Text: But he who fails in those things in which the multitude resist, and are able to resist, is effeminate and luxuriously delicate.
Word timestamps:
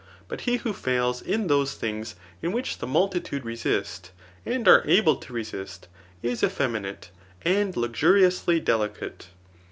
But 0.27 0.41
he 0.49 0.57
who 0.57 0.73
fails 0.73 1.21
in 1.21 1.45
those 1.45 1.75
things 1.75 2.15
in 2.41 2.51
which 2.51 2.79
the 2.79 2.87
multitude 2.87 3.45
resist, 3.45 4.09
and 4.47 4.67
are 4.67 4.81
able 4.87 5.15
to 5.17 5.31
resist, 5.31 5.87
is 6.23 6.41
effeminate 6.43 7.11
and 7.43 7.77
luxuriously 7.77 8.59
delicate. 8.61 9.27